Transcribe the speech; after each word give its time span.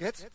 Jetzt? 0.00 0.26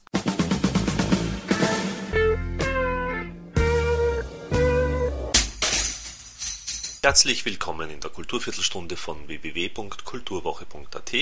Herzlich 7.01 7.45
willkommen 7.45 7.89
in 7.89 7.99
der 7.99 8.11
Kulturviertelstunde 8.11 8.95
von 8.95 9.27
www.kulturwoche.at 9.27 11.13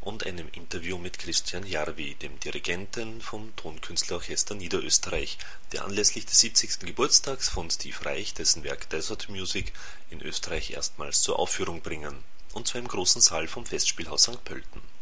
und 0.00 0.26
einem 0.26 0.48
Interview 0.50 0.98
mit 0.98 1.20
Christian 1.20 1.64
Jarvi, 1.64 2.16
dem 2.16 2.40
Dirigenten 2.40 3.20
vom 3.20 3.54
Tonkünstlerorchester 3.54 4.56
Niederösterreich, 4.56 5.38
der 5.70 5.84
anlässlich 5.84 6.26
des 6.26 6.40
70. 6.40 6.80
Geburtstags 6.80 7.48
von 7.48 7.70
Steve 7.70 8.04
Reich 8.04 8.34
dessen 8.34 8.64
Werk 8.64 8.90
Desert 8.90 9.28
Music 9.28 9.72
in 10.10 10.20
Österreich 10.20 10.72
erstmals 10.72 11.22
zur 11.22 11.38
Aufführung 11.38 11.80
bringen, 11.80 12.24
und 12.54 12.66
zwar 12.66 12.80
im 12.80 12.88
großen 12.88 13.20
Saal 13.20 13.46
vom 13.46 13.64
Festspielhaus 13.64 14.24
St. 14.24 14.42
Pölten. 14.42 14.97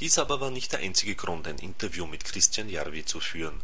Dies 0.00 0.18
aber 0.18 0.40
war 0.40 0.50
nicht 0.50 0.72
der 0.72 0.80
einzige 0.80 1.14
Grund, 1.14 1.46
ein 1.46 1.58
Interview 1.58 2.06
mit 2.06 2.24
Christian 2.24 2.68
Jarvi 2.68 3.04
zu 3.04 3.20
führen, 3.20 3.60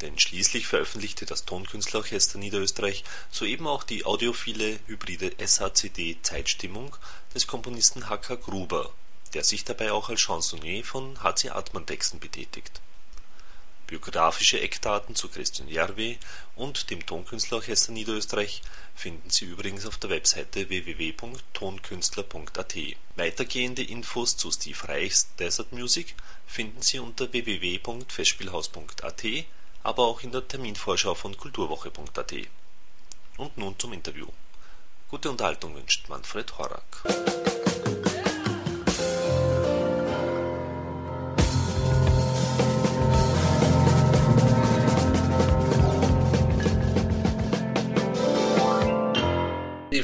denn 0.00 0.18
schließlich 0.18 0.66
veröffentlichte 0.66 1.26
das 1.26 1.44
Tonkünstlerorchester 1.44 2.38
Niederösterreich 2.38 3.04
soeben 3.30 3.66
auch 3.66 3.84
die 3.84 4.04
audiophile 4.04 4.80
hybride 4.86 5.32
SHCD-Zeitstimmung 5.38 6.96
des 7.34 7.46
Komponisten 7.46 8.08
H.K. 8.08 8.36
Gruber, 8.36 8.92
der 9.34 9.44
sich 9.44 9.64
dabei 9.64 9.92
auch 9.92 10.08
als 10.08 10.20
Chansonnier 10.20 10.84
von 10.84 11.22
H.C. 11.22 11.50
Artmann-Texten 11.50 12.18
betätigt. 12.18 12.80
Biografische 13.92 14.58
Eckdaten 14.58 15.14
zu 15.14 15.28
Christian 15.28 15.68
Järvi 15.68 16.18
und 16.56 16.88
dem 16.88 17.04
Tonkünstlerorchester 17.04 17.92
Niederösterreich 17.92 18.62
finden 18.94 19.28
Sie 19.28 19.44
übrigens 19.44 19.84
auf 19.84 19.98
der 19.98 20.08
Webseite 20.08 20.70
www.tonkünstler.at. 20.70 22.74
Weitergehende 23.16 23.82
Infos 23.82 24.38
zu 24.38 24.50
Steve 24.50 24.88
Reichs 24.88 25.28
Desert 25.38 25.72
Music 25.72 26.14
finden 26.46 26.80
Sie 26.80 27.00
unter 27.00 27.30
www.festspielhaus.at 27.30 29.24
aber 29.82 30.04
auch 30.04 30.22
in 30.22 30.32
der 30.32 30.48
Terminvorschau 30.48 31.14
von 31.14 31.36
kulturwoche.at. 31.36 32.32
Und 33.36 33.58
nun 33.58 33.78
zum 33.78 33.92
Interview. 33.92 34.28
Gute 35.10 35.30
Unterhaltung 35.30 35.74
wünscht 35.74 36.08
Manfred 36.08 36.56
Horak. 36.56 37.51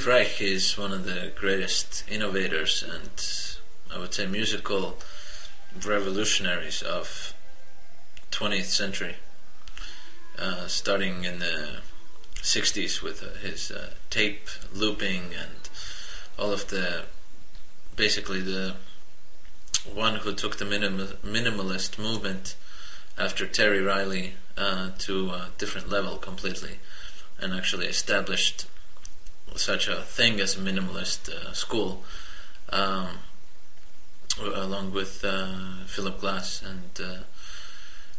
Reich 0.08 0.40
is 0.40 0.78
one 0.78 0.90
of 0.90 1.04
the 1.04 1.32
greatest 1.36 2.02
innovators 2.08 2.82
and 2.82 3.10
I 3.94 4.00
would 4.00 4.14
say 4.14 4.24
musical 4.24 4.96
revolutionaries 5.84 6.80
of 6.80 7.34
20th 8.30 8.70
century. 8.70 9.16
Uh, 10.38 10.66
starting 10.66 11.24
in 11.24 11.40
the 11.40 11.80
60s 12.36 13.02
with 13.02 13.22
uh, 13.22 13.38
his 13.46 13.70
uh, 13.70 13.90
tape 14.08 14.48
looping 14.72 15.34
and 15.38 15.68
all 16.38 16.52
of 16.52 16.68
the 16.68 17.02
basically 17.94 18.40
the 18.40 18.76
one 19.92 20.14
who 20.14 20.32
took 20.32 20.56
the 20.56 20.64
minim- 20.64 21.18
minimalist 21.22 21.98
movement 21.98 22.56
after 23.18 23.46
Terry 23.46 23.82
Riley 23.82 24.36
uh, 24.56 24.92
to 25.00 25.28
a 25.28 25.50
different 25.58 25.90
level 25.90 26.16
completely 26.16 26.78
and 27.38 27.52
actually 27.52 27.86
established 27.88 28.64
such 29.56 29.88
a 29.88 30.02
thing 30.02 30.40
as 30.40 30.56
a 30.56 30.60
minimalist 30.60 31.28
uh, 31.28 31.52
school 31.52 32.04
um, 32.70 33.08
along 34.40 34.92
with 34.92 35.24
uh, 35.24 35.84
Philip 35.86 36.20
Glass 36.20 36.62
and 36.62 37.24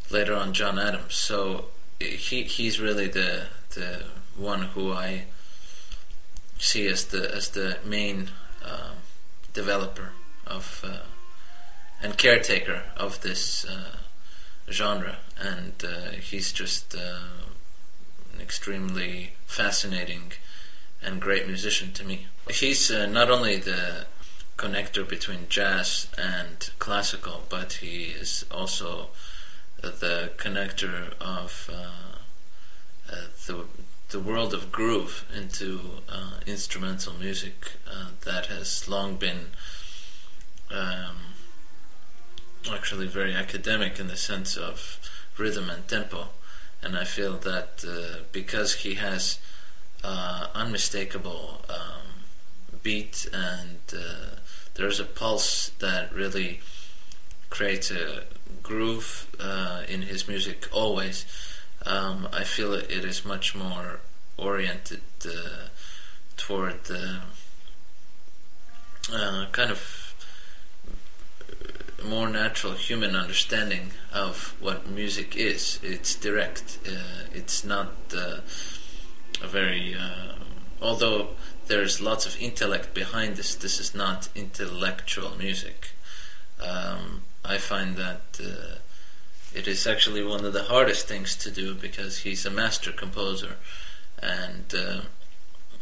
later 0.10 0.34
on 0.36 0.54
John 0.54 0.80
Adams. 0.80 1.16
So 1.16 1.66
he 2.00 2.44
he's 2.44 2.80
really 2.80 3.08
the 3.08 3.48
the 3.76 4.04
one 4.36 4.64
who 4.64 4.92
I 4.92 5.26
see 6.58 6.88
as 6.88 7.06
the 7.06 7.34
as 7.34 7.50
the 7.50 7.78
main 7.86 8.30
uh, 8.64 8.94
developer 9.54 10.12
of 10.46 10.84
uh, 10.86 11.00
and 12.02 12.18
caretaker 12.18 12.84
of 12.96 13.22
this 13.22 13.66
uh, 13.66 13.98
genre, 14.72 15.18
and 15.38 15.74
uh, 15.84 16.12
he's 16.12 16.52
just 16.52 16.96
uh, 16.96 17.20
extremely 18.40 19.34
fascinating 19.46 20.32
and 21.02 21.22
great 21.22 21.48
musician 21.48 21.92
to 21.94 22.04
me. 22.04 22.28
He's 22.50 22.92
uh, 22.92 23.06
not 23.06 23.30
only 23.30 23.58
the 23.58 24.06
connector 24.58 25.08
between 25.08 25.48
jazz 25.48 26.08
and 26.18 26.70
classical, 26.80 27.44
but 27.50 27.74
he 27.74 28.06
is 28.06 28.46
also 28.52 29.10
the 29.82 30.32
connector 30.38 31.14
of 31.22 31.70
uh, 31.72 33.12
uh, 33.12 33.16
the 33.48 33.66
the 34.10 34.20
world 34.20 34.56
of 34.56 34.72
groove 34.72 35.24
into 35.36 36.02
uh, 36.10 36.40
instrumental 36.48 37.14
music 37.14 37.74
uh, 37.88 38.08
that 38.26 38.48
has 38.48 38.88
long 38.88 39.16
been 39.16 39.52
um, 40.72 41.36
actually 42.72 43.06
very 43.06 43.36
academic 43.36 44.00
in 44.00 44.08
the 44.08 44.18
sense 44.18 44.58
of 44.58 45.00
rhythm 45.38 45.70
and 45.70 45.88
tempo, 45.88 46.30
and 46.82 46.98
I 46.98 47.04
feel 47.04 47.38
that 47.38 47.86
uh, 47.88 48.24
because 48.32 48.78
he 48.78 48.96
has 48.96 49.38
uh, 50.04 50.48
unmistakable 50.54 51.62
um, 51.70 52.24
beat 52.84 53.28
and 53.34 53.80
there's 54.80 55.00
a 55.00 55.06
pulse 55.06 55.72
that 55.80 56.14
really 56.14 56.62
creates 57.50 57.92
a 57.92 58.24
groove 58.64 59.28
uh, 59.40 59.84
in 59.90 60.04
his 60.04 60.28
music 60.28 60.68
always. 60.72 61.26
Um, 61.86 62.30
I 62.32 62.44
feel 62.46 62.74
it 62.74 62.90
is 62.90 63.26
much 63.26 63.54
more 63.54 64.00
oriented 64.38 65.02
uh, 65.26 65.68
toward 66.38 66.86
the 66.86 67.20
uh, 69.12 69.48
kind 69.52 69.72
of 69.72 70.16
more 72.06 72.30
natural 72.30 72.74
human 72.74 73.16
understanding 73.16 73.92
of 74.14 74.56
what 74.62 74.88
music 74.88 75.36
is. 75.36 75.80
It's 75.84 76.16
direct. 76.16 76.80
Uh, 76.88 77.26
it's 77.34 77.66
not 77.66 77.92
uh, 78.16 78.38
a 79.42 79.48
very 79.48 79.96
uh, 79.96 80.34
although 80.82 81.30
there's 81.68 82.02
lots 82.02 82.26
of 82.26 82.40
intellect 82.42 82.94
behind 82.94 83.36
this. 83.36 83.56
This 83.56 83.80
is 83.80 83.94
not 83.94 84.30
intellectual 84.36 85.38
music. 85.38 85.92
Um, 86.62 87.22
I 87.46 87.58
find 87.58 87.96
that 87.96 88.40
uh, 88.44 88.80
it 89.54 89.68
is 89.68 89.88
actually 89.88 90.24
one 90.24 90.46
of 90.46 90.54
the 90.54 90.64
hardest 90.64 91.08
things 91.08 91.36
to 91.38 91.52
do 91.52 91.74
because 91.74 92.20
he's 92.20 92.46
a 92.46 92.50
master 92.50 92.92
composer 92.92 93.56
and 94.22 94.74
uh, 94.76 95.02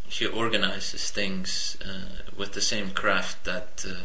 he 0.08 0.26
organizes 0.26 1.10
things 1.10 1.78
uh, 1.84 2.22
with 2.38 2.54
the 2.54 2.62
same 2.62 2.92
craft 2.92 3.44
that 3.46 3.86
uh, 3.88 4.02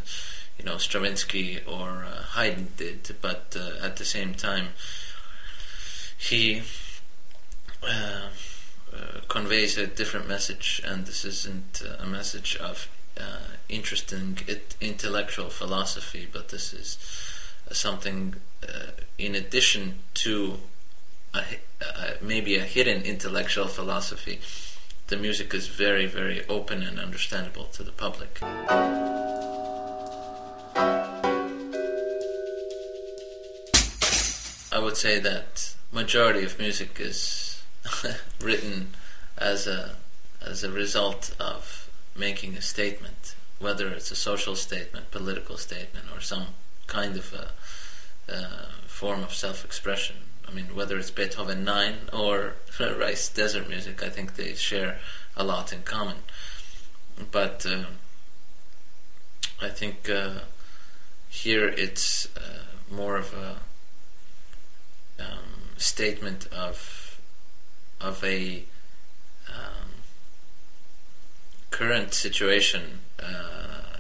you 0.59 0.65
know 0.65 0.79
Stravinsky 0.79 1.61
or 1.67 2.05
uh, 2.05 2.23
Haydn 2.35 2.69
did, 2.77 3.15
but 3.21 3.57
uh, 3.59 3.85
at 3.85 3.97
the 3.97 4.05
same 4.05 4.35
time 4.35 4.69
he 6.17 6.63
Uh, 8.95 9.21
conveys 9.29 9.79
a 9.79 9.87
different 9.87 10.29
message, 10.29 10.83
and 10.85 11.07
this 11.07 11.25
isn't 11.25 11.81
uh, 11.83 12.03
a 12.03 12.07
message 12.07 12.57
of 12.57 12.89
uh, 13.19 13.57
interesting 13.71 14.37
intellectual 14.83 15.49
philosophy, 15.49 16.29
but 16.31 16.51
this 16.51 16.75
is 16.75 16.99
something 17.71 18.35
uh, 18.63 18.91
in 19.17 19.35
addition 19.35 20.01
to 20.13 20.59
a, 21.33 21.43
maybe 22.21 22.57
a 22.59 22.65
hidden 22.65 23.01
intellectual 23.03 23.67
philosophy. 23.67 24.41
The 25.07 25.17
music 25.17 25.55
is 25.55 25.69
very, 25.69 26.05
very 26.05 26.47
open 26.49 26.83
and 26.83 26.99
understandable 26.99 27.65
to 27.73 27.83
the 27.83 27.93
public. 27.93 28.41
I 34.71 34.79
would 34.79 34.99
say 34.99 35.19
that 35.19 35.75
majority 35.91 36.45
of 36.45 36.59
music 36.59 36.99
is 37.01 37.52
written 38.41 38.89
as 39.39 39.67
a 39.67 39.97
as 40.45 40.65
a 40.65 40.71
result 40.73 41.35
of 41.39 41.89
making 42.17 42.57
a 42.57 42.63
statement, 42.63 43.35
whether 43.61 43.89
it's 43.89 44.11
a 44.11 44.17
social 44.17 44.57
statement, 44.57 45.11
political 45.11 45.57
statement, 45.57 46.07
or 46.13 46.21
some 46.21 46.49
kind 46.89 47.17
of 47.17 47.33
a 47.33 47.53
form 49.03 49.25
of 49.25 49.35
self-expression. 49.35 50.15
I 50.47 50.53
mean, 50.53 50.77
whether 50.77 50.97
it's 50.97 51.11
Beethoven 51.11 51.65
9 51.65 51.95
or 52.13 52.55
Reich's 52.79 53.29
Desert 53.29 53.69
Music, 53.69 54.01
I 54.01 54.09
think 54.09 54.37
they 54.37 54.55
share 54.55 55.01
a 55.37 55.43
lot 55.43 55.73
in 55.73 55.83
common. 55.83 56.19
But 57.33 57.67
uh, 57.69 57.87
I 59.61 59.71
think 59.71 60.09
uh, 60.09 60.41
here 61.29 61.67
it's 61.67 62.29
uh, 62.37 62.95
more 62.95 63.17
of 63.17 63.35
a 63.35 63.57
um, 65.21 65.75
statement 65.77 66.47
of 66.53 67.02
of 68.03 68.23
a 68.25 68.65
um, 69.49 69.89
current 71.71 72.15
situation, 72.15 73.01
uh, 73.21 73.99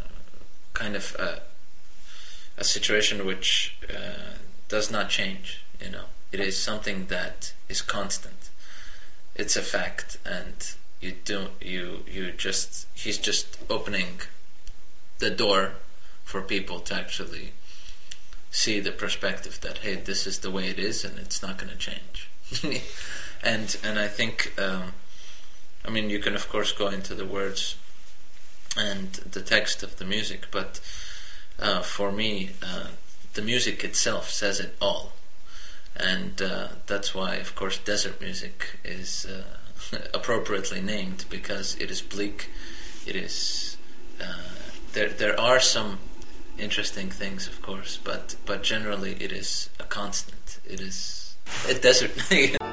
kind 0.73 0.97
of 0.97 1.15
a, 1.19 1.43
a 2.57 2.65
situation 2.65 3.25
which 3.27 3.77
uh, 3.89 4.37
does 4.69 4.91
not 4.91 5.09
change. 5.09 5.65
You 5.81 5.91
know, 5.91 6.05
it 6.31 6.41
is 6.41 6.59
something 6.59 7.07
that 7.07 7.53
is 7.69 7.83
constant. 7.83 8.51
It's 9.35 9.57
a 9.57 9.63
fact, 9.63 10.19
and 10.27 10.55
you 11.01 11.15
don't 11.25 11.53
you 11.61 12.05
you 12.11 12.33
just 12.33 12.87
he's 12.95 13.19
just 13.19 13.59
opening 13.71 14.21
the 15.19 15.31
door 15.31 15.73
for 16.25 16.43
people 16.43 16.81
to 16.81 16.95
actually 16.95 17.53
see 18.51 18.81
the 18.81 18.93
perspective 18.93 19.61
that 19.63 19.79
hey, 19.79 19.95
this 19.95 20.27
is 20.27 20.41
the 20.41 20.51
way 20.51 20.69
it 20.69 20.79
is, 20.79 21.05
and 21.05 21.19
it's 21.19 21.43
not 21.43 21.59
going 21.59 21.71
to 21.71 21.79
change. 21.79 22.29
and 23.43 23.77
and 23.83 23.99
I 23.99 24.09
think, 24.09 24.53
um, 24.59 24.93
I 25.85 25.91
mean, 25.91 26.11
you 26.11 26.19
can 26.19 26.35
of 26.35 26.49
course 26.49 26.73
go 26.73 26.89
into 26.89 27.15
the 27.15 27.27
words 27.27 27.77
and 28.77 29.13
the 29.13 29.43
text 29.43 29.83
of 29.83 29.97
the 29.97 30.05
music, 30.05 30.47
but 30.51 30.81
uh, 31.59 31.83
for 31.83 32.11
me, 32.11 32.51
uh, 32.63 32.87
the 33.35 33.43
music 33.43 33.85
itself 33.85 34.31
says 34.31 34.61
it 34.61 34.77
all, 34.81 35.13
and 35.97 36.41
uh, 36.41 36.69
that's 36.87 37.15
why, 37.15 37.37
of 37.37 37.55
course, 37.55 37.79
desert 37.79 38.21
music 38.21 38.79
is 38.85 39.27
uh, 39.27 39.99
appropriately 40.15 40.81
named 40.81 41.25
because 41.29 41.77
it 41.77 41.91
is 41.91 42.01
bleak. 42.01 42.49
It 43.07 43.17
is 43.17 43.77
uh, 44.21 44.35
there. 44.93 45.09
There 45.09 45.39
are 45.39 45.61
some 45.61 45.99
interesting 46.59 47.11
things, 47.11 47.49
of 47.49 47.61
course, 47.61 47.99
but 48.03 48.37
but 48.47 48.63
generally 48.63 49.17
it 49.21 49.33
is 49.33 49.69
a 49.81 49.85
constant. 49.85 50.61
It 50.65 50.81
is 50.81 51.35
a 51.69 51.75
desert. 51.75 52.13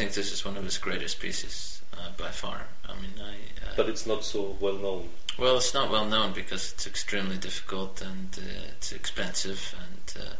think 0.00 0.14
this 0.14 0.32
is 0.32 0.46
one 0.46 0.56
of 0.56 0.64
his 0.64 0.78
greatest 0.78 1.20
pieces 1.20 1.82
uh, 1.92 2.08
by 2.16 2.30
far. 2.30 2.62
I 2.88 2.94
mean, 2.94 3.12
I. 3.20 3.34
Uh, 3.62 3.74
but 3.76 3.86
it's 3.90 4.06
not 4.06 4.24
so 4.24 4.56
well 4.58 4.76
known. 4.76 5.10
Well, 5.38 5.58
it's 5.58 5.74
not 5.74 5.90
well 5.90 6.06
known 6.06 6.32
because 6.32 6.72
it's 6.72 6.86
extremely 6.86 7.36
difficult 7.36 8.00
and 8.00 8.28
uh, 8.38 8.72
it's 8.72 8.92
expensive 8.92 9.74
and 9.84 10.24
uh, 10.24 10.34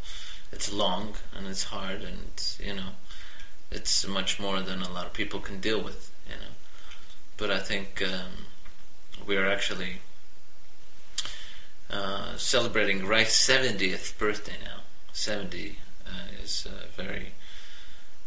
it's 0.50 0.72
long 0.72 1.16
and 1.36 1.46
it's 1.46 1.64
hard 1.64 2.02
and 2.02 2.56
you 2.58 2.74
know 2.74 2.92
it's 3.70 4.06
much 4.06 4.40
more 4.40 4.60
than 4.62 4.80
a 4.80 4.90
lot 4.90 5.04
of 5.04 5.12
people 5.12 5.40
can 5.40 5.60
deal 5.60 5.82
with. 5.82 6.10
You 6.26 6.36
know 6.36 6.52
but 7.36 7.50
I 7.50 7.58
think 7.58 8.02
um, 8.02 8.46
we 9.26 9.36
are 9.36 9.46
actually 9.46 10.00
uh, 11.90 12.36
celebrating 12.38 13.06
Reich's 13.06 13.32
70th 13.32 14.16
birthday 14.18 14.56
now. 14.64 14.80
70 15.12 15.78
uh, 16.06 16.10
is 16.42 16.66
a 16.66 17.02
very 17.02 17.32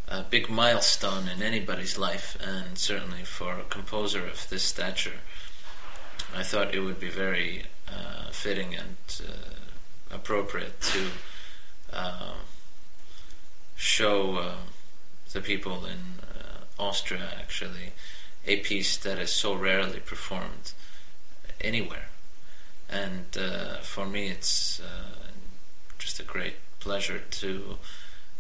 uh, 0.10 0.24
big 0.30 0.50
milestone 0.50 1.28
in 1.28 1.42
anybody's 1.42 1.98
life, 1.98 2.38
and 2.42 2.78
certainly 2.78 3.24
for 3.24 3.60
a 3.60 3.64
composer 3.64 4.26
of 4.26 4.48
this 4.50 4.64
stature, 4.64 5.20
I 6.36 6.44
thought 6.44 6.74
it 6.74 6.80
would 6.80 7.00
be 7.00 7.10
very 7.10 7.66
uh, 7.88 8.32
fitting 8.32 8.76
and 8.76 8.98
uh, 9.22 10.16
appropriate 10.16 10.82
to 10.82 11.08
uh, 11.92 12.34
show 13.76 14.56
the 15.32 15.42
people 15.42 15.86
in 15.86 16.20
Austria 16.78 17.30
actually 17.40 17.94
a 18.46 18.58
piece 18.58 18.98
that 18.98 19.20
is 19.20 19.32
so 19.32 19.56
rarely 19.56 20.00
performed 20.00 20.74
anywhere. 21.62 22.08
And 22.90 23.26
uh, 23.38 23.78
for 23.78 24.06
me, 24.06 24.30
it's 24.30 24.80
uh, 24.80 25.28
just 25.98 26.20
a 26.20 26.24
great 26.24 26.56
pleasure 26.80 27.20
to 27.20 27.78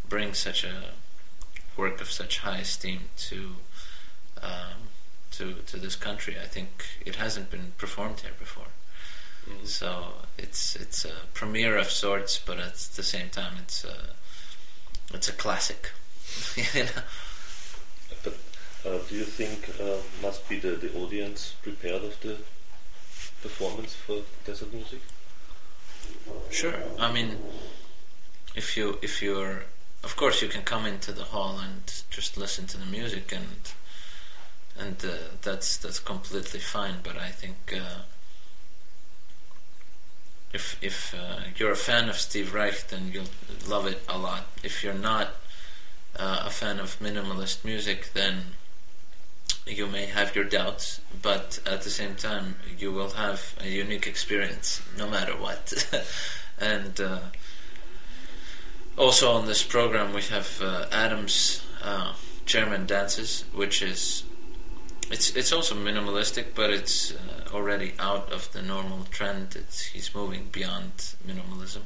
bring 0.07 0.33
such 0.33 0.63
a 0.63 0.91
work 1.77 2.01
of 2.01 2.11
such 2.11 2.39
high 2.39 2.59
esteem 2.59 3.09
to 3.17 3.55
um, 4.41 4.89
to 5.31 5.55
to 5.67 5.77
this 5.77 5.95
country. 5.95 6.35
I 6.41 6.47
think 6.47 6.85
it 7.05 7.15
hasn't 7.15 7.49
been 7.51 7.73
performed 7.77 8.21
here 8.21 8.35
before, 8.37 8.71
mm-hmm. 9.47 9.65
so 9.65 10.13
it's 10.37 10.75
it's 10.75 11.05
a 11.05 11.27
premiere 11.33 11.77
of 11.77 11.89
sorts. 11.89 12.39
But 12.39 12.59
at 12.59 12.75
the 12.95 13.03
same 13.03 13.29
time, 13.29 13.53
it's 13.59 13.83
a 13.83 13.97
it's 15.13 15.29
a 15.29 15.33
classic. 15.33 15.91
you 16.73 16.83
know? 16.83 17.03
But 18.23 18.37
uh, 18.85 18.97
do 19.09 19.15
you 19.15 19.23
think 19.23 19.69
uh, 19.79 19.97
must 20.21 20.47
be 20.49 20.59
the, 20.59 20.71
the 20.71 20.93
audience 20.95 21.55
prepared 21.61 22.03
of 22.03 22.19
the 22.21 22.37
performance 23.41 23.93
for 23.93 24.21
desert 24.45 24.73
music? 24.73 25.01
Sure. 26.49 26.75
I 26.99 27.11
mean, 27.11 27.37
if 28.55 28.77
you 28.77 28.99
if 29.01 29.21
you're, 29.21 29.65
of 30.03 30.15
course, 30.15 30.41
you 30.41 30.47
can 30.47 30.63
come 30.63 30.85
into 30.85 31.11
the 31.11 31.23
hall 31.23 31.59
and 31.59 32.03
just 32.09 32.37
listen 32.37 32.67
to 32.67 32.77
the 32.77 32.85
music, 32.85 33.31
and 33.31 33.71
and 34.77 35.03
uh, 35.05 35.35
that's 35.41 35.77
that's 35.77 35.99
completely 35.99 36.59
fine. 36.59 36.95
But 37.03 37.17
I 37.17 37.29
think 37.29 37.73
uh, 37.75 38.01
if 40.53 40.77
if 40.81 41.15
uh, 41.15 41.41
you're 41.55 41.71
a 41.71 41.75
fan 41.75 42.09
of 42.09 42.17
Steve 42.17 42.53
Reich, 42.53 42.87
then 42.87 43.11
you'll 43.13 43.33
love 43.67 43.87
it 43.87 44.01
a 44.09 44.17
lot. 44.17 44.47
If 44.63 44.83
you're 44.83 44.93
not 44.93 45.35
uh, 46.15 46.43
a 46.45 46.49
fan 46.49 46.79
of 46.79 46.99
minimalist 46.99 47.63
music, 47.63 48.11
then 48.13 48.55
you 49.65 49.87
may 49.87 50.05
have 50.05 50.35
your 50.35 50.43
doubts, 50.43 50.99
but 51.21 51.59
at 51.65 51.83
the 51.83 51.89
same 51.89 52.15
time, 52.15 52.55
you 52.77 52.91
will 52.91 53.11
have 53.11 53.55
a 53.61 53.69
unique 53.69 54.05
experience 54.05 54.81
no 54.97 55.09
matter 55.09 55.33
what. 55.33 55.87
and 56.59 56.99
uh, 56.99 57.19
also 58.97 59.31
on 59.31 59.45
this 59.45 59.63
program, 59.63 60.13
we 60.13 60.21
have 60.23 60.61
uh, 60.61 60.85
Adam's 60.91 61.63
uh, 61.83 62.13
Chairman 62.45 62.85
dances, 62.85 63.45
which 63.53 63.81
is 63.81 64.23
it's 65.11 65.35
it's 65.35 65.51
also 65.51 65.75
minimalistic, 65.75 66.55
but 66.55 66.69
it's 66.69 67.13
uh, 67.13 67.53
already 67.53 67.93
out 67.99 68.31
of 68.31 68.51
the 68.53 68.61
normal 68.61 69.05
trend. 69.11 69.55
It's, 69.55 69.81
he's 69.81 70.13
moving 70.13 70.49
beyond 70.51 71.15
minimalism, 71.25 71.83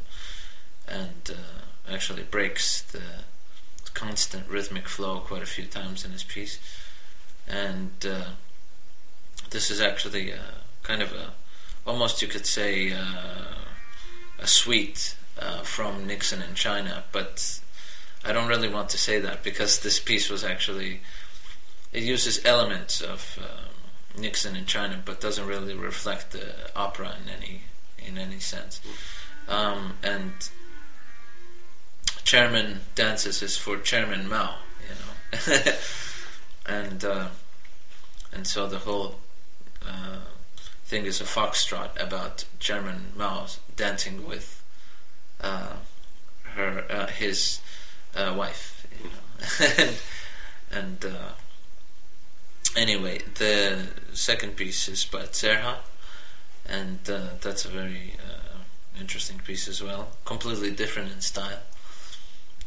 and 0.87 1.29
uh, 1.29 1.93
actually 1.93 2.23
breaks 2.23 2.81
the 2.81 3.01
constant 3.93 4.47
rhythmic 4.47 4.87
flow 4.87 5.19
quite 5.19 5.41
a 5.41 5.45
few 5.47 5.65
times 5.65 6.05
in 6.05 6.11
his 6.11 6.23
piece 6.23 6.59
and 7.47 7.91
uh, 8.07 8.25
this 9.49 9.71
is 9.71 9.79
actually 9.79 10.31
a, 10.31 10.39
kind 10.83 11.01
of 11.01 11.11
a 11.13 11.33
almost 11.85 12.21
you 12.21 12.27
could 12.27 12.45
say 12.45 12.91
uh, 12.91 13.55
a 14.39 14.47
suite 14.47 15.15
uh, 15.21 15.26
from 15.77 16.07
Nixon 16.07 16.41
in 16.41 16.55
China, 16.55 17.03
but 17.11 17.59
I 18.25 18.33
don't 18.33 18.47
really 18.47 18.67
want 18.67 18.89
to 18.89 18.97
say 18.97 19.19
that 19.19 19.43
because 19.43 19.81
this 19.81 19.99
piece 19.99 20.27
was 20.27 20.43
actually 20.43 21.01
it 21.93 22.01
uses 22.01 22.43
elements 22.43 22.99
of 22.99 23.37
uh, 23.39 24.19
Nixon 24.19 24.55
in 24.55 24.65
China, 24.65 24.99
but 25.05 25.21
doesn't 25.21 25.45
really 25.45 25.75
reflect 25.75 26.31
the 26.31 26.55
opera 26.75 27.13
in 27.21 27.29
any 27.29 27.61
in 27.99 28.17
any 28.17 28.39
sense. 28.39 28.81
Um, 29.47 29.99
and 30.01 30.49
Chairman 32.23 32.79
dances 32.95 33.43
is 33.43 33.55
for 33.55 33.77
Chairman 33.77 34.27
Mao, 34.27 34.55
you 34.81 34.95
know. 34.95 35.73
and 36.65 37.05
uh, 37.05 37.27
and 38.33 38.47
so 38.47 38.67
the 38.67 38.79
whole 38.79 39.19
uh, 39.85 40.21
thing 40.85 41.05
is 41.05 41.21
a 41.21 41.25
foxtrot 41.25 42.01
about 42.01 42.45
Chairman 42.57 43.13
Mao 43.15 43.45
dancing 43.75 44.27
with 44.27 44.63
uh, 45.41 45.73
her 46.55 46.85
uh, 46.89 47.07
his 47.07 47.59
uh, 48.15 48.33
wife, 48.35 48.87
you 49.03 49.09
know. 49.09 49.91
and, 50.71 51.05
uh, 51.05 51.31
anyway, 52.75 53.19
the 53.35 53.87
second 54.13 54.55
piece 54.55 54.87
is 54.87 55.05
by 55.05 55.23
Cerha, 55.23 55.75
and 56.67 56.99
that's 57.05 57.65
a 57.65 57.69
very 57.69 58.15
interesting 58.99 59.39
piece 59.39 59.67
as 59.67 59.81
well, 59.81 60.09
completely 60.25 60.71
different 60.71 61.11
in 61.11 61.21
style. 61.21 61.59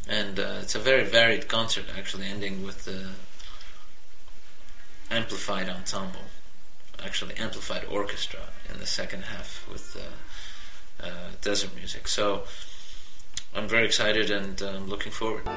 And 0.08 0.38
it's 0.38 0.74
a 0.74 0.78
very 0.78 1.04
varied 1.04 1.48
concert, 1.48 1.86
actually, 1.96 2.26
ending 2.26 2.64
with 2.64 2.84
the 2.84 3.08
amplified 5.10 5.68
ensemble, 5.68 6.30
actually 7.04 7.34
amplified 7.36 7.84
orchestra 7.90 8.40
in 8.72 8.78
the 8.78 8.86
second 8.86 9.24
half 9.24 9.66
with 9.70 9.96
uh, 9.96 10.14
uh, 11.02 11.30
desert 11.40 11.74
music. 11.76 12.08
So 12.08 12.42
I'm 13.54 13.68
very 13.68 13.86
excited 13.86 14.30
and 14.30 14.60
um, 14.62 14.88
looking 14.88 15.12
forward. 15.12 15.46
Uh, 15.46 15.56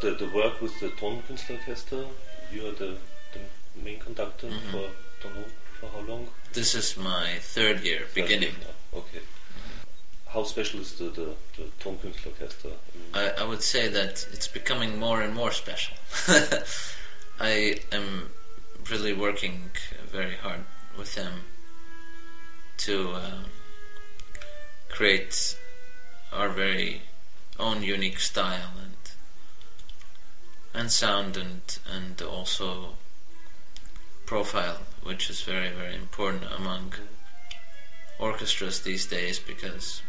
the, 0.00 0.16
the 0.18 0.30
work 0.34 0.60
with 0.60 0.78
the 0.80 0.88
Tonkünstlerorchester, 0.90 2.06
you 2.52 2.66
are 2.66 2.72
the, 2.72 2.96
the 3.32 3.40
main 3.82 3.98
conductor 3.98 4.46
mm-hmm. 4.48 4.70
for 4.70 4.88
don't 5.22 5.34
know 5.36 5.44
for 5.80 5.88
how 5.88 6.00
long? 6.06 6.28
This 6.52 6.74
is 6.74 6.96
my 6.96 7.38
third 7.40 7.80
year, 7.82 8.00
third 8.00 8.14
beginning. 8.14 8.54
Year, 8.60 8.74
okay 8.94 9.20
how 10.34 10.42
special 10.42 10.80
is 10.80 10.94
the, 10.94 11.04
the, 11.04 11.28
the 11.56 11.62
Tonkünstlerorchester? 11.80 12.72
I, 13.14 13.30
I 13.38 13.44
would 13.44 13.62
say 13.62 13.86
that 13.88 14.26
it's 14.32 14.48
becoming 14.48 14.98
more 14.98 15.22
and 15.22 15.32
more 15.32 15.52
special. 15.52 15.94
I 17.40 17.78
am 17.92 18.30
really 18.90 19.12
working 19.12 19.70
very 20.10 20.34
hard 20.34 20.64
with 20.96 21.14
them 21.14 21.44
to 22.76 23.12
uh, 23.12 23.38
create 24.88 25.56
our 26.32 26.48
very 26.48 27.02
own 27.58 27.82
unique 27.82 28.18
style 28.18 28.72
and 28.82 28.96
and 30.74 30.90
sound 30.90 31.36
and 31.36 31.78
and 31.90 32.20
also 32.20 32.96
profile, 34.26 34.80
which 35.02 35.30
is 35.30 35.42
very 35.42 35.70
very 35.70 35.94
important 35.94 36.44
among 36.56 36.94
orchestras 38.18 38.80
these 38.80 39.06
days 39.06 39.38
because 39.38 40.02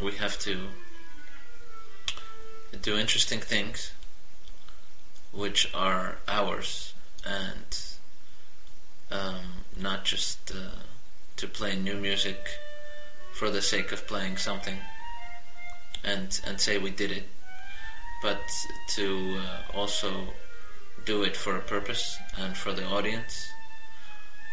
we 0.00 0.12
have 0.12 0.38
to 0.38 0.68
do 2.82 2.96
interesting 2.96 3.40
things 3.40 3.92
which 5.32 5.70
are 5.74 6.18
ours 6.28 6.92
and 7.28 7.82
um, 9.10 9.64
not 9.80 10.04
just 10.04 10.50
uh, 10.50 10.80
to 11.36 11.46
play 11.46 11.76
new 11.76 11.96
music 11.96 12.48
for 13.32 13.50
the 13.50 13.62
sake 13.62 13.92
of 13.92 14.06
playing 14.06 14.36
something 14.36 14.78
and 16.04 16.40
and 16.46 16.60
say 16.60 16.78
we 16.78 16.90
did 16.90 17.10
it 17.10 17.28
but 18.22 18.40
to 18.88 19.40
uh, 19.40 19.76
also 19.76 20.28
do 21.04 21.22
it 21.22 21.36
for 21.36 21.56
a 21.56 21.60
purpose 21.60 22.18
and 22.36 22.56
for 22.56 22.72
the 22.72 22.84
audience 22.84 23.46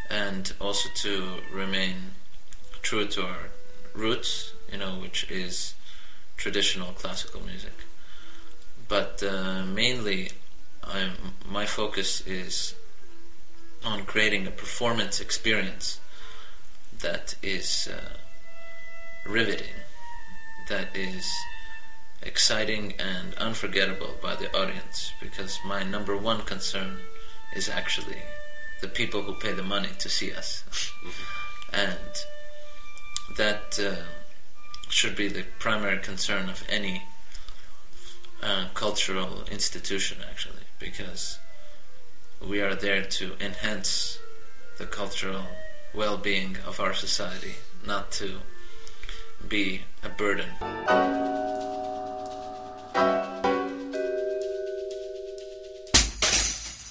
and 0.09 0.53
also 0.59 0.89
to 0.93 1.39
remain 1.51 1.95
true 2.81 3.05
to 3.07 3.23
our 3.23 3.49
roots 3.93 4.53
you 4.71 4.77
know 4.77 4.99
which 4.99 5.29
is 5.31 5.75
traditional 6.37 6.91
classical 6.93 7.41
music. 7.41 7.73
But 8.87 9.23
uh, 9.23 9.63
mainly 9.65 10.31
I'm, 10.83 11.11
my 11.55 11.65
focus 11.65 12.19
is 12.27 12.75
on 13.85 14.03
creating 14.03 14.45
a 14.45 14.51
performance 14.51 15.21
experience 15.21 16.01
that 16.99 17.35
is 17.41 17.87
uh, 17.87 18.17
riveting, 19.25 19.77
that 20.67 20.89
is 20.93 21.25
exciting 22.21 22.93
and 22.99 23.33
unforgettable 23.35 24.15
by 24.21 24.35
the 24.35 24.53
audience 24.53 25.13
because 25.21 25.57
my 25.65 25.81
number 25.81 26.17
one 26.17 26.41
concern 26.41 26.97
is 27.55 27.69
actually 27.69 28.23
the 28.81 28.89
people 28.89 29.21
who 29.21 29.33
pay 29.35 29.53
the 29.53 29.63
money 29.63 29.91
to 29.97 30.09
see 30.09 30.33
us. 30.33 30.65
Mm-hmm. 30.67 31.75
and 31.87 32.13
that 33.37 33.79
uh, 33.79 34.03
should 34.89 35.15
be 35.15 35.29
the 35.29 35.45
primary 35.59 35.99
concern 35.99 36.49
of 36.49 36.65
any 36.67 37.03
uh, 38.43 38.65
cultural 38.73 39.45
institution, 39.49 40.17
actually, 40.29 40.65
because 40.79 41.39
we 42.41 42.61
are 42.61 42.75
there 42.75 43.03
to 43.03 43.33
enhance 43.39 44.19
the 44.77 44.85
cultural 44.85 45.43
well 45.93 46.17
being 46.17 46.57
of 46.65 46.79
our 46.79 46.93
society, 46.93 47.55
not 47.85 48.11
to 48.11 48.39
be 49.47 49.81
a 50.03 50.09
burden. 50.09 50.49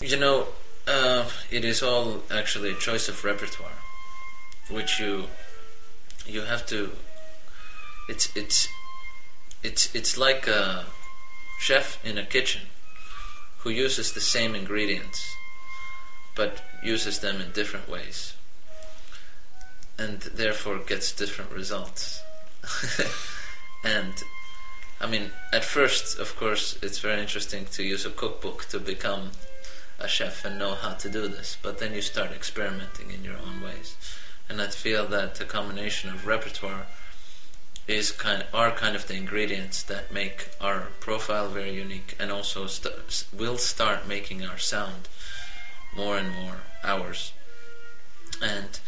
You 0.00 0.18
know, 0.18 0.48
uh, 0.86 1.28
it 1.50 1.64
is 1.64 1.82
all 1.82 2.22
actually 2.30 2.70
a 2.70 2.74
choice 2.76 3.08
of 3.08 3.24
repertoire, 3.24 3.78
which 4.70 5.00
you 5.00 5.24
you 6.26 6.42
have 6.42 6.66
to. 6.66 6.90
It's 8.08 8.34
it's 8.36 8.68
it's 9.62 9.94
it's 9.94 10.16
like 10.18 10.46
a 10.46 10.86
chef 11.58 12.04
in 12.04 12.18
a 12.18 12.24
kitchen 12.24 12.62
who 13.64 13.70
uses 13.70 14.12
the 14.12 14.20
same 14.20 14.54
ingredients 14.54 15.36
but 16.36 16.62
uses 16.82 17.20
them 17.20 17.40
in 17.40 17.50
different 17.52 17.88
ways 17.88 18.34
and 19.98 20.20
therefore 20.20 20.78
gets 20.78 21.12
different 21.12 21.50
results. 21.50 22.22
and 23.84 24.12
I 25.00 25.06
mean, 25.06 25.30
at 25.52 25.64
first, 25.64 26.18
of 26.18 26.36
course, 26.36 26.78
it's 26.82 26.98
very 26.98 27.20
interesting 27.20 27.66
to 27.72 27.82
use 27.82 28.04
a 28.04 28.10
cookbook 28.10 28.66
to 28.66 28.80
become 28.80 29.30
a 29.98 30.08
chef 30.08 30.44
and 30.44 30.58
know 30.58 30.74
how 30.74 30.94
to 30.94 31.08
do 31.08 31.28
this, 31.28 31.56
but 31.62 31.78
then 31.78 31.94
you 31.94 32.02
start 32.02 32.32
experimenting 32.32 33.12
in 33.12 33.22
your 33.22 33.36
own 33.36 33.60
ways. 33.62 33.96
And 34.48 34.60
I 34.60 34.66
feel 34.66 35.06
that 35.06 35.36
the 35.36 35.44
combination 35.44 36.10
of 36.10 36.26
repertoire 36.26 36.86
is 37.86 38.10
kind 38.12 38.42
of, 38.42 38.54
are 38.54 38.70
kind 38.70 38.96
of 38.96 39.06
the 39.08 39.14
ingredients 39.14 39.82
that 39.82 40.12
make 40.12 40.48
our 40.60 40.88
profile 41.00 41.48
very 41.48 41.74
unique 41.74 42.16
and 42.18 42.32
also 42.32 42.66
st- 42.66 43.26
will 43.36 43.58
start 43.58 44.08
making 44.08 44.44
our 44.44 44.58
sound 44.58 45.08
more 45.94 46.16
and 46.16 46.30
more 46.30 46.62
ours. 46.82 47.32
And 48.42 48.78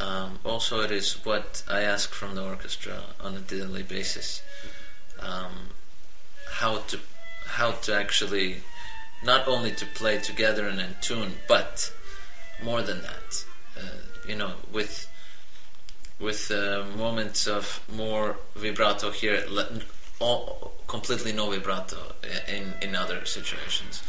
um, 0.00 0.38
also, 0.44 0.80
it 0.80 0.90
is 0.90 1.24
what 1.24 1.62
I 1.68 1.82
ask 1.82 2.10
from 2.12 2.34
the 2.34 2.44
orchestra 2.44 3.02
on 3.20 3.36
a 3.36 3.40
daily 3.40 3.82
basis: 3.82 4.42
um, 5.20 5.70
how 6.50 6.78
to 6.88 6.98
how 7.46 7.72
to 7.72 7.94
actually 7.94 8.62
not 9.22 9.46
only 9.46 9.70
to 9.72 9.86
play 9.86 10.18
together 10.18 10.66
and 10.66 10.80
in 10.80 10.96
tune, 11.00 11.34
but 11.46 11.92
more 12.62 12.82
than 12.82 13.02
that. 13.02 13.44
Uh, 13.76 13.98
you 14.28 14.34
know, 14.34 14.54
with 14.72 15.08
with 16.24 16.50
uh, 16.50 16.84
moments 16.96 17.46
of 17.46 17.82
more 17.94 18.36
vibrato 18.56 19.10
here, 19.10 19.44
all, 20.18 20.72
completely 20.86 21.32
no 21.32 21.50
vibrato 21.50 22.14
in 22.48 22.74
in 22.80 22.96
other 22.96 23.24
situations. 23.26 24.02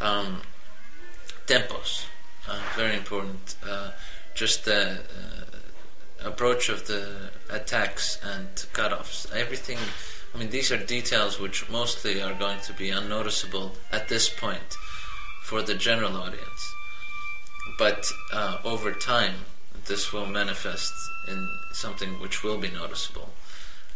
Um, 0.00 0.42
tempos, 1.46 2.04
uh, 2.48 2.60
very 2.76 2.96
important. 2.96 3.56
Uh, 3.68 3.90
just 4.34 4.64
the 4.64 5.00
uh, 5.00 6.28
approach 6.28 6.68
of 6.68 6.86
the 6.86 7.30
attacks 7.50 8.18
and 8.22 8.48
cutoffs. 8.72 9.32
Everything. 9.34 9.78
I 10.34 10.38
mean, 10.38 10.50
these 10.50 10.70
are 10.70 10.76
details 10.76 11.40
which 11.40 11.68
mostly 11.70 12.22
are 12.22 12.34
going 12.34 12.60
to 12.60 12.72
be 12.74 12.90
unnoticeable 12.90 13.72
at 13.90 14.08
this 14.08 14.28
point 14.28 14.76
for 15.44 15.62
the 15.62 15.74
general 15.74 16.16
audience. 16.16 16.62
But 17.78 18.06
uh, 18.32 18.58
over 18.62 18.92
time, 18.92 19.34
this 19.86 20.12
will 20.12 20.26
manifest 20.26 20.92
in 21.28 21.48
something 21.72 22.20
which 22.20 22.42
will 22.42 22.58
be 22.58 22.70
noticeable. 22.70 23.30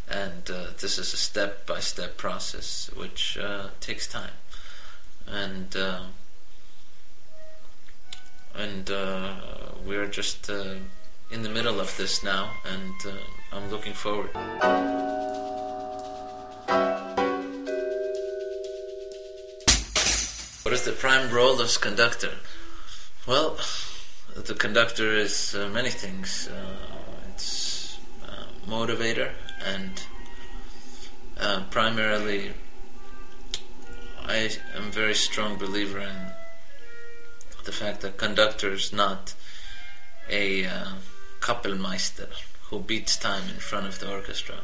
And 0.09 0.50
uh, 0.50 0.66
this 0.80 0.99
is 0.99 1.12
a 1.12 1.16
step 1.16 1.66
by 1.66 1.80
step 1.80 2.16
process 2.16 2.90
which 2.97 3.38
uh, 3.38 3.68
takes 3.80 4.06
time. 4.06 4.32
And 5.26 5.76
uh, 5.76 6.00
and 8.54 8.90
uh, 8.90 9.35
we're 9.87 10.09
just 10.09 10.50
uh, 10.50 10.75
in 11.30 11.42
the 11.42 11.49
middle 11.49 11.78
of 11.78 11.97
this 11.97 12.25
now, 12.25 12.50
and 12.64 12.94
uh, 13.06 13.12
I'm 13.52 13.70
looking 13.70 13.92
forward. 13.92 14.30
What 20.62 20.75
is 20.75 20.85
the 20.85 20.92
prime 20.92 21.32
role 21.32 21.62
as 21.62 21.76
conductor? 21.76 22.32
Well, 23.26 23.59
the 24.37 24.54
conductor 24.54 25.16
is 25.16 25.54
uh, 25.54 25.68
many 25.68 25.90
things. 25.90 26.49
Uh, 26.49 26.76
it's 27.32 27.99
motivator 28.66 29.32
and 29.64 30.02
uh, 31.40 31.62
primarily 31.70 32.52
I 34.25 34.50
am 34.76 34.88
a 34.88 34.90
very 34.90 35.14
strong 35.14 35.56
believer 35.56 36.00
in 36.00 36.32
the 37.64 37.72
fact 37.72 38.02
that 38.02 38.16
conductor 38.16 38.72
is 38.72 38.92
not 38.92 39.34
a 40.28 40.66
uh, 40.66 40.88
Kapellmeister 41.40 42.28
who 42.68 42.78
beats 42.78 43.16
time 43.16 43.49
in 43.49 43.56
front 43.56 43.87
of 43.87 43.99
the 43.99 44.10
orchestra. 44.10 44.56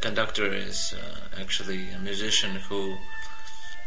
Conductor 0.00 0.52
is 0.52 0.94
uh, 0.94 1.40
actually 1.40 1.90
a 1.90 1.98
musician 1.98 2.56
who 2.68 2.96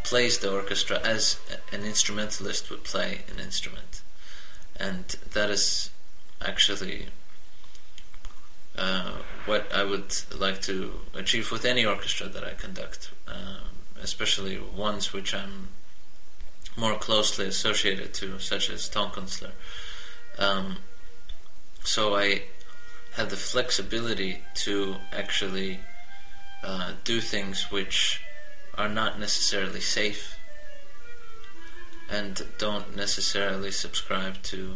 plays 0.04 0.40
the 0.40 0.54
orchestra 0.54 1.00
as 1.04 1.40
an 1.72 1.84
instrumentalist 1.84 2.70
would 2.70 2.84
play 2.84 3.22
an 3.30 3.40
instrument 3.40 4.02
and 4.80 5.16
that 5.34 5.50
is 5.50 5.90
actually 6.42 7.08
uh, 8.78 9.12
what 9.46 9.72
I 9.74 9.84
would 9.84 10.16
like 10.38 10.62
to 10.64 11.00
achieve 11.14 11.52
with 11.52 11.66
any 11.66 11.86
orchestra 11.86 12.28
that 12.28 12.44
I 12.44 12.54
conduct, 12.54 13.12
uh, 13.28 13.60
especially 14.02 14.60
ones 14.60 15.14
which 15.14 15.34
I'm 15.34 15.70
more 16.76 16.96
closely 16.96 17.46
associated 17.46 18.14
to, 18.16 18.40
such 18.40 18.70
as 18.70 18.90
Tonkünstler. 18.90 19.52
Um, 20.40 20.78
so 21.84 22.16
I 22.16 22.44
have 23.14 23.30
the 23.30 23.36
flexibility 23.36 24.42
to 24.56 24.96
actually 25.12 25.80
uh, 26.64 26.94
do 27.04 27.22
things 27.22 27.72
which 27.72 28.22
are 28.76 28.90
not 28.90 29.20
necessarily 29.20 29.82
safe 29.82 30.38
and 32.10 32.46
don't 32.58 32.96
necessarily 32.96 33.72
subscribe 33.72 34.42
to 34.44 34.76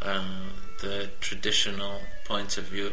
uh, 0.00 0.50
the 0.80 1.10
traditional 1.20 2.00
points 2.24 2.58
of 2.58 2.64
view. 2.64 2.92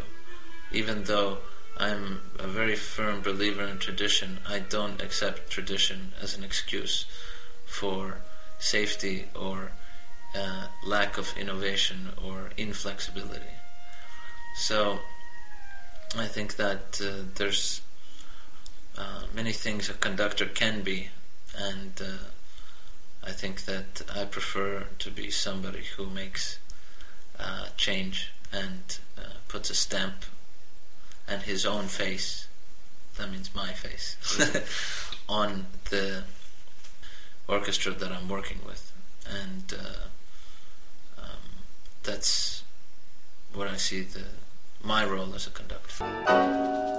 Even 0.72 1.04
though 1.06 1.40
I'm 1.78 2.22
a 2.38 2.48
very 2.48 2.76
firm 2.76 3.22
believer 3.22 3.64
in 3.64 3.80
tradition, 3.80 4.40
I 4.48 4.60
don't 4.60 5.02
accept 5.02 5.50
tradition 5.50 6.14
as 6.22 6.38
an 6.38 6.44
excuse 6.44 7.06
for 7.66 8.18
safety 8.60 9.26
or 9.34 9.72
uh, 10.36 10.68
lack 10.86 11.18
of 11.18 11.34
innovation 11.38 12.10
or 12.22 12.52
inflexibility. 12.58 13.56
So 14.56 15.00
I 16.18 16.26
think 16.26 16.58
that 16.58 17.00
uh, 17.04 17.24
there's 17.36 17.82
uh, 18.98 19.24
many 19.34 19.54
things 19.54 19.90
a 19.90 19.94
conductor 19.94 20.46
can 20.46 20.82
be 20.82 21.10
and 21.58 21.94
uh, 22.02 22.30
I 23.30 23.32
think 23.32 23.66
that 23.66 24.02
I 24.16 24.26
prefer 24.26 24.88
to 24.98 25.12
be 25.12 25.30
somebody 25.30 25.84
who 25.96 26.08
makes 26.08 26.58
uh, 27.40 27.68
change 27.78 28.32
and 28.52 28.98
uh, 29.16 29.38
puts 29.48 29.70
a 29.70 29.76
stamp 29.76 30.26
and 31.28 31.44
his 31.44 31.64
own 31.64 31.86
face, 31.86 32.48
that 33.18 33.32
means 33.32 33.54
my 33.54 33.72
face, 33.72 34.18
on 35.30 35.68
the 35.92 36.24
orchestra 37.48 37.94
that 37.94 38.12
I'm 38.12 38.28
working 38.28 38.62
with. 38.66 38.92
And 39.30 39.76
uh, 39.78 41.22
um, 41.22 41.64
that's 42.02 42.64
what 43.54 43.68
I 43.68 43.78
see 43.78 44.02
the, 44.02 44.24
my 44.84 45.06
role 45.06 45.36
as 45.36 45.46
a 45.46 45.52
conductor. 45.52 46.99